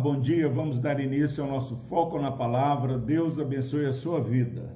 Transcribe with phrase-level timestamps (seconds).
[0.00, 0.48] bom dia.
[0.48, 2.96] Vamos dar início ao nosso foco na palavra.
[2.96, 4.74] Deus abençoe a sua vida.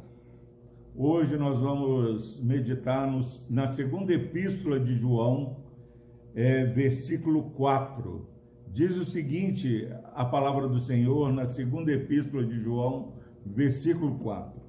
[0.95, 5.65] Hoje nós vamos meditar nos, na segunda epístola de João,
[6.35, 8.29] é, versículo 4.
[8.69, 13.15] Diz o seguinte: a palavra do Senhor na segunda epístola de João,
[13.47, 14.61] versículo 4.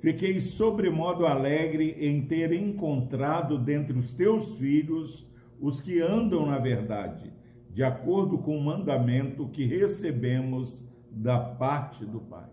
[0.00, 5.24] Fiquei sobremodo alegre em ter encontrado dentre os teus filhos
[5.60, 7.33] os que andam na verdade
[7.74, 12.48] de acordo com o mandamento que recebemos da parte do Pai.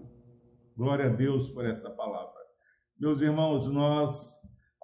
[0.76, 2.42] Glória a Deus por essa palavra.
[3.00, 4.32] Meus irmãos, nós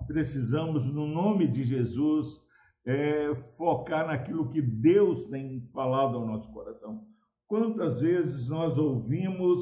[0.05, 2.39] precisamos, no nome de Jesus,
[2.85, 7.03] é, focar naquilo que Deus tem falado ao nosso coração.
[7.47, 9.59] Quantas vezes nós ouvimos,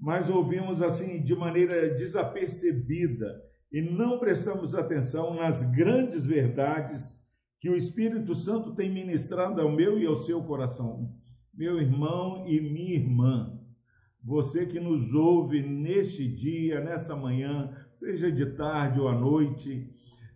[0.00, 7.21] mas ouvimos assim de maneira desapercebida e não prestamos atenção nas grandes verdades
[7.62, 11.08] que o Espírito Santo tem ministrado ao meu e ao seu coração.
[11.54, 13.56] Meu irmão e minha irmã,
[14.20, 19.88] você que nos ouve neste dia, nessa manhã, seja de tarde ou à noite,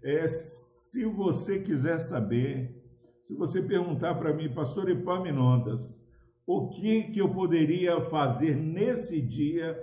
[0.05, 2.81] é, se você quiser saber,
[3.25, 6.01] se você perguntar para mim, pastor Epaminondas,
[6.47, 9.77] o que, que eu poderia fazer nesse dia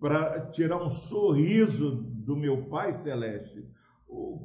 [0.00, 3.64] para tirar um sorriso do meu Pai Celeste?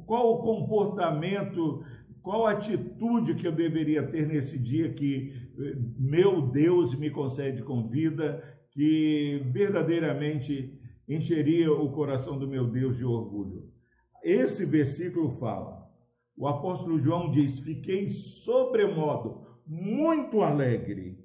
[0.06, 1.82] Qual o comportamento
[2.26, 7.86] qual atitude que eu deveria ter nesse dia que eh, meu Deus me concede com
[7.86, 10.76] vida, que verdadeiramente
[11.08, 13.70] encheria o coração do meu Deus de orgulho?
[14.24, 15.88] Esse versículo fala,
[16.36, 21.24] o apóstolo João diz: Fiquei sobremodo muito alegre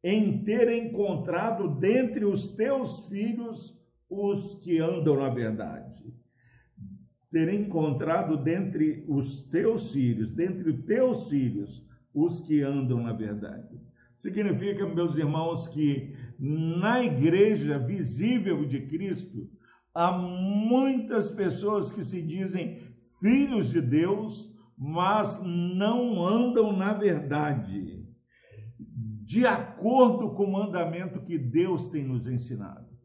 [0.00, 3.76] em ter encontrado dentre os teus filhos
[4.08, 6.15] os que andam na verdade
[7.36, 13.78] ter encontrado dentre os teus filhos, dentre os teus filhos, os que andam na verdade.
[14.16, 19.50] Significa, meus irmãos, que na igreja visível de Cristo
[19.94, 22.80] há muitas pessoas que se dizem
[23.20, 28.02] filhos de Deus, mas não andam na verdade,
[29.26, 32.95] de acordo com o mandamento que Deus tem nos ensinado.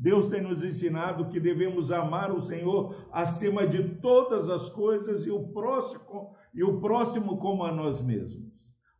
[0.00, 5.30] Deus tem nos ensinado que devemos amar o Senhor acima de todas as coisas e
[5.30, 8.50] o próximo, e o próximo como a nós mesmos.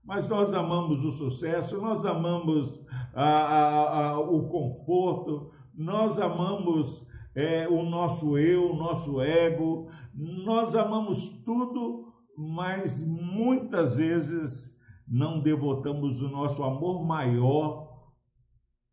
[0.05, 2.85] Mas nós amamos o sucesso, nós amamos
[3.15, 10.77] a, a, a, o conforto, nós amamos é, o nosso eu, o nosso ego, nós
[10.77, 14.71] amamos tudo, mas muitas vezes
[15.09, 17.89] não devotamos o nosso amor maior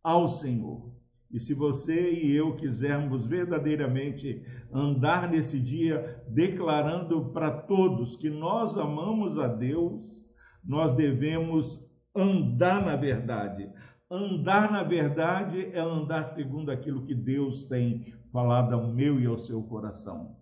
[0.02, 0.97] ao Senhor.
[1.32, 8.78] E se você e eu quisermos verdadeiramente andar nesse dia declarando para todos que nós
[8.78, 10.26] amamos a Deus,
[10.64, 13.70] nós devemos andar na verdade.
[14.10, 19.38] Andar na verdade é andar segundo aquilo que Deus tem falado ao meu e ao
[19.38, 20.38] seu coração.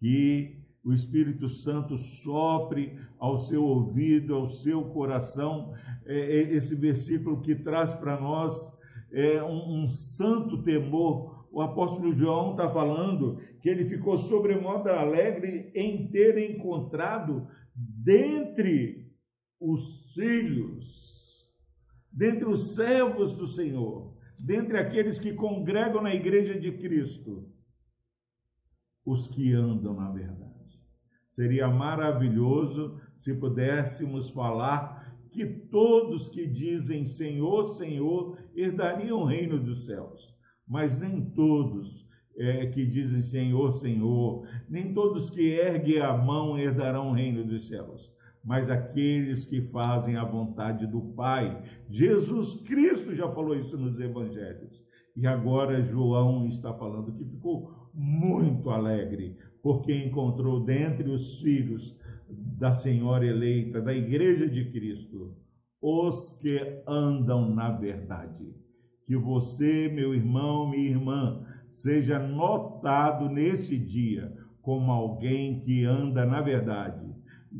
[0.00, 5.74] Que o Espírito Santo sopre ao seu ouvido, ao seu coração,
[6.06, 8.54] é, é, esse versículo que traz para nós
[9.12, 11.46] é, um, um santo temor.
[11.50, 19.08] O apóstolo João está falando que ele ficou sobremodo alegre em ter encontrado dentre
[19.60, 21.48] os filhos,
[22.12, 27.48] dentre os servos do Senhor, dentre aqueles que congregam na igreja de Cristo,
[29.04, 30.48] os que andam na verdade.
[31.30, 39.86] Seria maravilhoso se pudéssemos falar que todos que dizem Senhor, Senhor, herdariam o reino dos
[39.86, 40.34] céus.
[40.66, 42.06] Mas nem todos
[42.36, 47.66] é, que dizem Senhor, Senhor, nem todos que erguem a mão herdarão o reino dos
[47.66, 48.12] céus.
[48.44, 51.62] Mas aqueles que fazem a vontade do Pai.
[51.90, 54.86] Jesus Cristo já falou isso nos evangelhos.
[55.16, 61.98] E agora João está falando que ficou muito alegre, porque encontrou dentre os filhos
[62.58, 65.36] da Senhora eleita, da Igreja de Cristo,
[65.80, 68.52] os que andam na verdade.
[69.06, 76.40] Que você, meu irmão, minha irmã, seja notado nesse dia como alguém que anda na
[76.40, 77.06] verdade,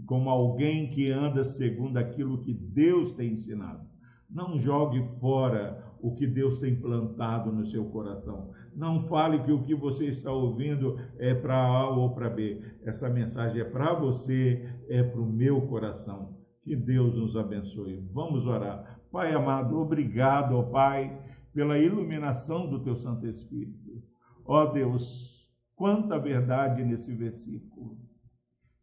[0.04, 3.86] como alguém que anda segundo aquilo que Deus tem ensinado.
[4.28, 8.50] Não jogue fora o que Deus tem plantado no seu coração.
[8.74, 12.62] Não fale que o que você está ouvindo é para A ou para B.
[12.84, 16.36] Essa mensagem é para você, é para o meu coração.
[16.62, 17.96] Que Deus nos abençoe.
[18.12, 19.00] Vamos orar.
[19.10, 21.18] Pai amado, obrigado, ó Pai,
[21.52, 24.02] pela iluminação do teu Santo Espírito.
[24.44, 27.96] Ó Deus, quanta verdade nesse versículo.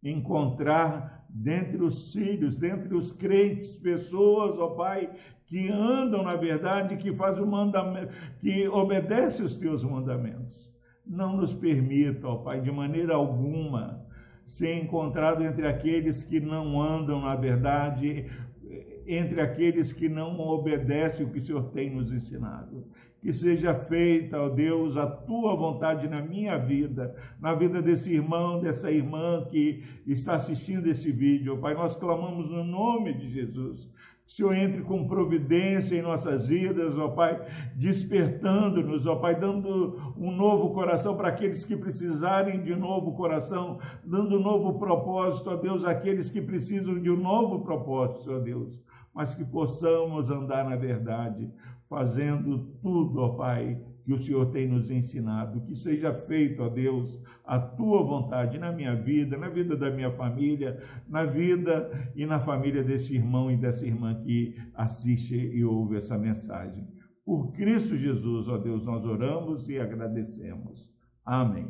[0.03, 5.11] Encontrar dentre os filhos, dentre os crentes, pessoas, ó Pai,
[5.45, 10.73] que andam na verdade, que fazem o mandamento, que obedecem os teus mandamentos.
[11.05, 14.03] Não nos permita, ó Pai, de maneira alguma,
[14.45, 18.29] ser encontrado entre aqueles que não andam na verdade,
[19.07, 22.85] entre aqueles que não obedecem o que o Senhor tem nos ensinado.
[23.21, 28.59] Que seja feita, ó Deus, a tua vontade na minha vida, na vida desse irmão,
[28.59, 31.57] dessa irmã que está assistindo esse vídeo.
[31.57, 33.89] Pai, nós clamamos no nome de Jesus
[34.27, 37.39] Senhor entre com providência em nossas vidas, ó Pai,
[37.75, 44.37] despertando-nos, ó Pai, dando um novo coração para aqueles que precisarem de novo coração, dando
[44.37, 48.79] um novo propósito, ó Deus, àqueles que precisam de um novo propósito, ó Deus,
[49.13, 51.51] mas que possamos andar na verdade,
[51.87, 55.61] fazendo tudo, ó Pai, que o Senhor tem nos ensinado.
[55.61, 60.11] Que seja feito, ó Deus, a tua vontade na minha vida, na vida da minha
[60.11, 60.79] família,
[61.09, 66.17] na vida e na família desse irmão e dessa irmã que assiste e ouve essa
[66.17, 66.87] mensagem.
[67.25, 70.87] Por Cristo Jesus, ó Deus, nós oramos e agradecemos.
[71.25, 71.65] Amém.